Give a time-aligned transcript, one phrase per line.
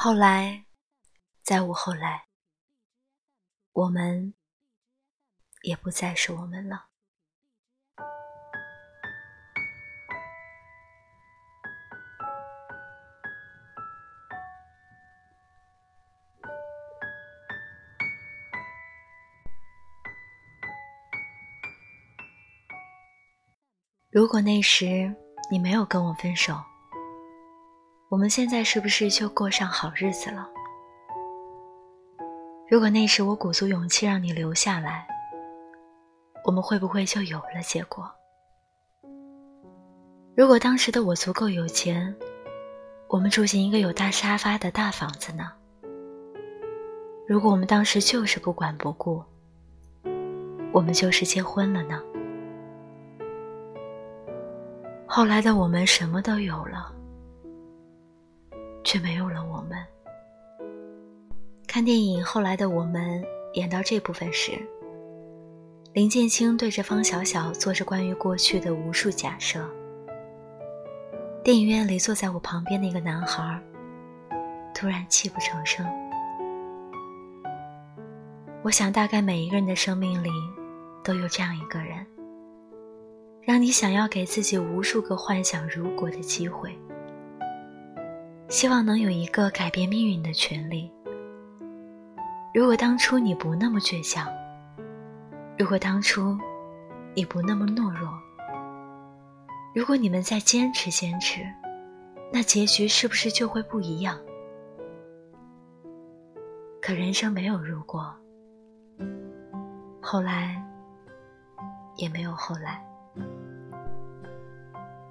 [0.00, 0.64] 后来，
[1.42, 2.28] 再无后来，
[3.72, 4.32] 我们
[5.62, 6.86] 也不再是我们了。
[24.10, 25.12] 如果那时
[25.50, 26.54] 你没有跟我分手，
[28.10, 30.48] 我们现在是不是就过上好日子了？
[32.66, 35.06] 如果那时我鼓足勇气让你留下来，
[36.46, 38.10] 我们会不会就有了结果？
[40.34, 42.16] 如果当时的我足够有钱，
[43.08, 45.52] 我们住进一个有大沙发的大房子呢？
[47.26, 49.22] 如果我们当时就是不管不顾，
[50.72, 52.02] 我们就是结婚了呢？
[55.06, 56.90] 后来的我们什么都有了，
[58.84, 59.78] 却没有了我们。
[61.66, 63.22] 看电影《后来的我们》
[63.54, 64.52] 演到这部分时，
[65.92, 69.68] 林建清对着方小小做着关于过去的无数假设。
[71.44, 73.60] 电影院里坐在我旁边的一个男孩，
[74.74, 75.86] 突然泣不成声。
[78.62, 80.30] 我想，大概每一个人的生命里，
[81.02, 82.04] 都有这样一个人。
[83.40, 86.78] 让你想要给自己无数个幻想如果的机会，
[88.48, 90.90] 希望能有一个改变命运的权利。
[92.54, 94.26] 如果当初你不那么倔强，
[95.58, 96.36] 如果当初
[97.14, 98.08] 你不那么懦弱，
[99.74, 101.42] 如果你们再坚持坚持，
[102.32, 104.18] 那结局是不是就会不一样？
[106.80, 108.10] 可人生没有如果，
[110.00, 110.60] 后来
[111.96, 112.82] 也没有后来。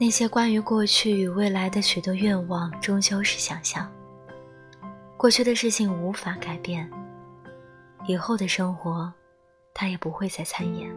[0.00, 3.90] 那些关于过去与未来的许多愿望，终究是想象。
[5.16, 6.88] 过去的事情无法改变，
[8.06, 9.12] 以后的生活，
[9.74, 10.88] 他也不会再参演。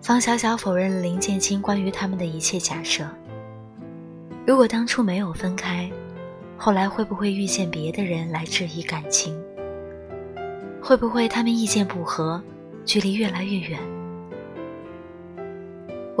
[0.00, 3.06] 方小小否认了林建清关于他们的一切假设。
[4.46, 5.90] 如果当初没有分开，
[6.56, 9.38] 后来会不会遇见别的人来质疑感情？
[10.80, 12.42] 会不会他们意见不合，
[12.86, 13.78] 距离越来越远？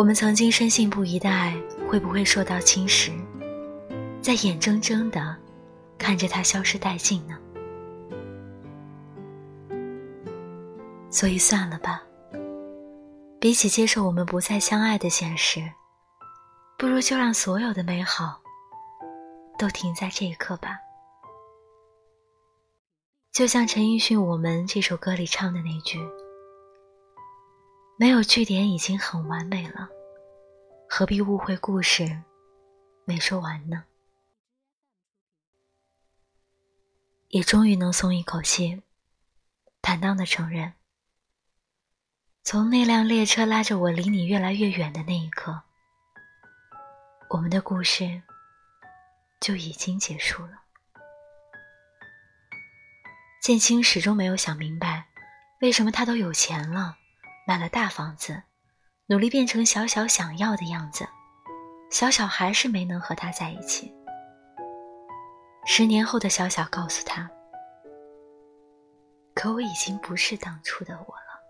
[0.02, 1.56] 我们曾经深信不疑的爱，
[1.88, 3.12] 会不会受到侵蚀，
[4.20, 5.36] 在眼睁睁的
[5.96, 7.38] 看着它消失殆尽呢？
[11.08, 12.02] 所以算了吧。
[13.38, 15.62] 比起接受我们不再相爱的现实，
[16.76, 18.40] 不如就让所有的美好
[19.56, 20.80] 都停在这一刻吧。
[23.30, 26.00] 就像陈奕迅《我们》这首歌里唱的那句。
[28.02, 29.88] 没有句点已经很完美了，
[30.88, 32.20] 何必误会故事
[33.04, 33.84] 没说完呢？
[37.28, 38.82] 也终于能松一口气，
[39.80, 40.72] 坦荡的承认，
[42.42, 45.62] 从那辆列车拉着我离你越来越远的那一刻，
[47.30, 48.20] 我们的故事
[49.40, 50.60] 就已经结束了。
[53.40, 55.06] 建青始终没有想明白，
[55.60, 56.98] 为什么他都有钱了。
[57.52, 58.44] 买了大房子，
[59.08, 61.06] 努力变成小小想要的样子，
[61.90, 63.92] 小小还是没能和他在一起。
[65.66, 67.30] 十年后的小小告诉他
[69.36, 71.42] ：“可我已经不是当初的我了。”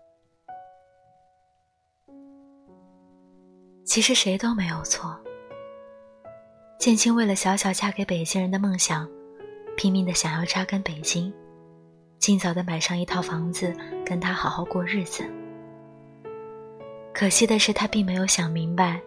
[3.87, 5.17] 其实谁都没有错。
[6.79, 9.09] 建青为了小小嫁给北京人的梦想，
[9.77, 11.33] 拼命的想要扎根北京，
[12.19, 13.73] 尽早的买上一套房子，
[14.05, 15.23] 跟他好好过日子。
[17.13, 18.99] 可惜的是，他并没有想明白，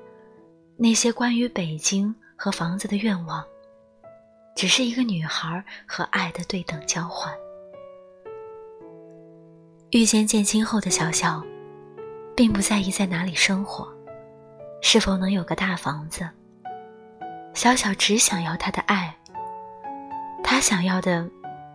[0.76, 3.44] 那些关于北京和房子的愿望，
[4.54, 7.34] 只是一个女孩和爱的对等交换。
[9.90, 11.42] 遇见建青后的小小，
[12.36, 13.88] 并不在意在哪里生活，
[14.80, 16.28] 是否能有个大房子。
[17.54, 19.16] 小小只想要他的爱，
[20.44, 21.28] 他想要的，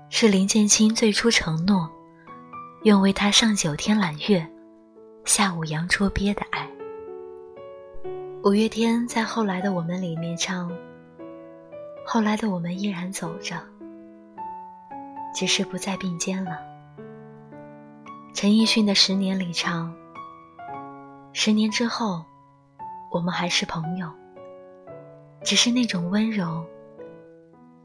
[0.09, 1.89] 是林建清最初承诺，
[2.83, 4.47] 愿为他上九天揽月。
[5.25, 6.69] 下午扬桌鳖的爱。
[8.43, 10.71] 五月天在《后来的我们》里面唱
[12.05, 13.55] ：“后来的我们依然走着，
[15.35, 16.57] 只是不再并肩了。”
[18.33, 19.93] 陈奕迅的《十年》里唱
[21.33, 22.25] ：“十年之后，
[23.11, 24.09] 我们还是朋友，
[25.43, 26.65] 只是那种温柔，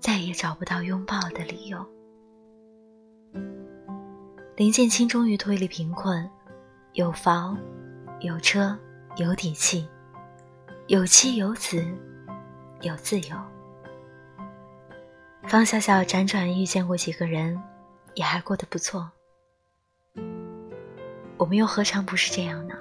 [0.00, 1.84] 再也找不到拥抱的理由。”
[4.56, 6.28] 林建清终于脱离贫困。
[6.96, 7.58] 有房，
[8.20, 8.74] 有车，
[9.16, 9.86] 有底气，
[10.86, 11.84] 有妻有子，
[12.80, 13.36] 有自由。
[15.42, 17.62] 方小小辗转遇见过几个人，
[18.14, 19.10] 也还过得不错。
[21.36, 22.74] 我们又何尝不是这样呢？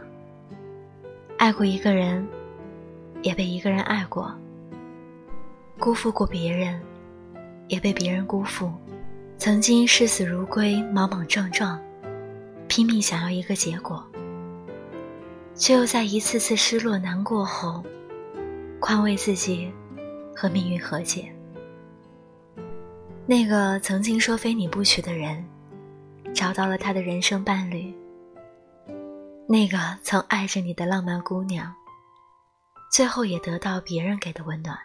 [1.37, 2.25] 爱过一个人，
[3.21, 4.33] 也被一个人爱过；
[5.77, 6.81] 辜负过别人，
[7.67, 8.71] 也被别人辜负。
[9.37, 11.77] 曾经视死如归，莽莽撞撞，
[12.67, 14.05] 拼命想要一个结果，
[15.55, 17.83] 却又在一次次失落难过后，
[18.79, 19.71] 宽慰自己
[20.35, 21.31] 和命运和解。
[23.25, 25.43] 那个曾经说非你不娶的人，
[26.33, 27.93] 找到了他的人生伴侣。
[29.47, 31.73] 那个曾爱着你的浪漫姑娘，
[32.91, 34.77] 最后也得到别人给的温暖。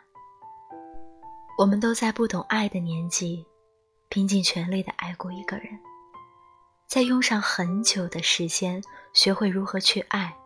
[1.58, 3.44] 我们都在不懂爱的年纪，
[4.08, 5.66] 拼尽全力的爱过一个人，
[6.90, 8.82] 再用上很久的时间，
[9.14, 10.36] 学会如何去爱，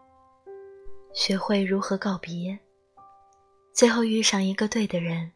[1.14, 2.58] 学会如何告别，
[3.73, 5.32] 最后遇上一个对的人，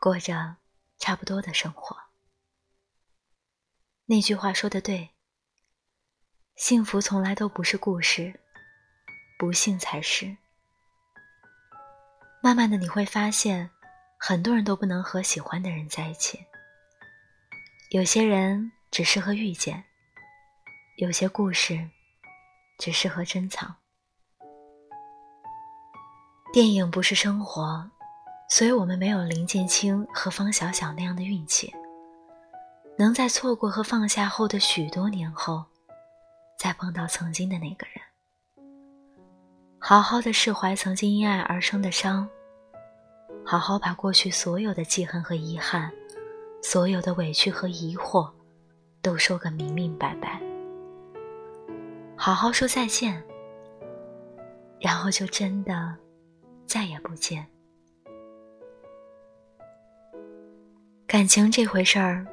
[0.00, 0.56] 过着
[0.96, 1.94] 差不多的生活。
[4.06, 5.10] 那句话说的对。
[6.56, 8.40] 幸福从来都不是故事，
[9.38, 10.34] 不幸才是。
[12.40, 13.68] 慢慢的你会发现，
[14.18, 16.42] 很多人都不能和喜欢的人在一起。
[17.90, 19.84] 有些人只适合遇见，
[20.96, 21.88] 有些故事
[22.78, 23.74] 只适合珍藏。
[26.52, 27.90] 电影不是生活，
[28.48, 31.74] 所以我们没有林建清和方小小那样的运气，
[32.96, 35.64] 能在错过和放下后的许多年后。
[36.56, 38.00] 再碰到曾经的那个人，
[39.80, 42.28] 好好的释怀曾经因爱而生的伤，
[43.44, 45.92] 好好把过去所有的记恨和遗憾，
[46.62, 48.30] 所有的委屈和疑惑，
[49.02, 50.40] 都说个明明白白，
[52.16, 53.22] 好好说再见，
[54.80, 55.94] 然后就真的
[56.66, 57.46] 再也不见。
[61.06, 62.26] 感情这回事儿，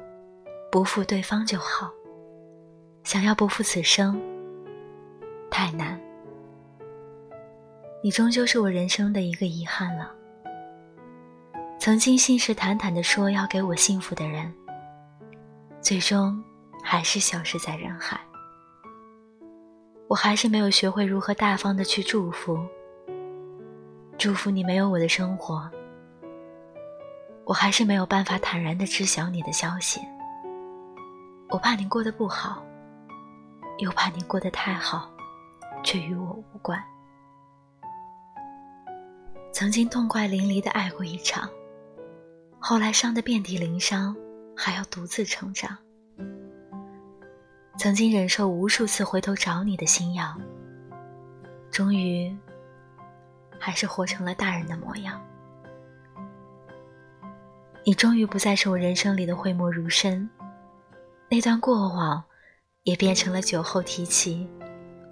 [0.70, 1.90] 不负对方就好。
[3.04, 4.20] 想要不负此生，
[5.50, 6.00] 太难。
[8.02, 10.12] 你终究是我人生的一个遗憾了。
[11.78, 14.52] 曾经信誓旦旦的说要给我幸福的人，
[15.80, 16.42] 最终
[16.82, 18.20] 还是消失在人海。
[20.12, 22.58] 我还是没有学会如何大方的去祝福，
[24.18, 25.70] 祝福你没有我的生活。
[27.46, 30.02] 我还是没有办法坦然的知晓你的消息，
[31.48, 32.62] 我怕你过得不好。
[33.78, 35.10] 又怕你过得太好，
[35.82, 36.78] 却与我无关。
[39.50, 41.48] 曾经痛快淋漓的爱过一场，
[42.58, 44.14] 后来伤得遍体鳞伤，
[44.54, 45.74] 还要独自成长。
[47.82, 50.40] 曾经忍受无数次回头找你的心痒，
[51.68, 52.32] 终于
[53.58, 55.20] 还是活成了大人的模样。
[57.84, 60.30] 你终于不再是我人生里的讳莫如深，
[61.28, 62.22] 那段过往。
[62.84, 64.48] 也变成了酒后提起，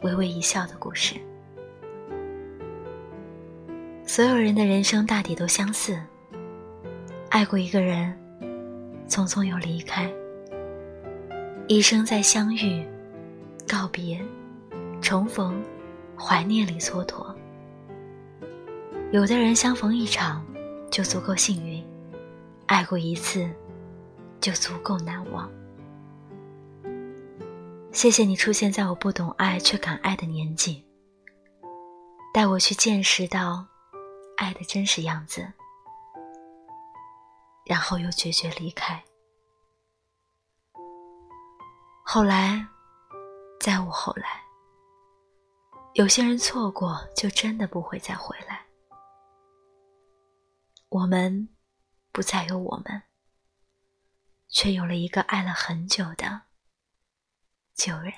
[0.02, 1.16] 微微一笑的故事。
[4.06, 6.00] 所有人的人生大抵都相似，
[7.30, 8.16] 爱过一个人，
[9.08, 10.12] 匆匆又离开，
[11.70, 12.84] 一生在相遇、
[13.68, 14.20] 告别、
[15.00, 15.64] 重逢、
[16.18, 17.32] 怀念里蹉跎。
[19.12, 20.44] 有的人相逢一场
[20.90, 21.80] 就足够幸运，
[22.66, 23.48] 爱过一次
[24.40, 25.48] 就足够难忘。
[27.92, 30.84] 谢谢你出现在我不懂爱却敢爱的年纪，
[32.34, 33.64] 带我去见识到
[34.38, 35.46] 爱的真实样子，
[37.64, 39.00] 然后又决绝离开。
[42.12, 42.66] 后来，
[43.60, 44.42] 再无后来。
[45.94, 48.66] 有些人错过，就真的不会再回来。
[50.88, 51.48] 我们
[52.10, 53.00] 不再有我们，
[54.48, 56.42] 却有了一个爱了很久的。
[57.76, 58.12] 旧人。